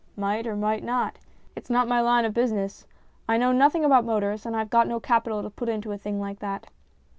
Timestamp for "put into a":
5.51-5.97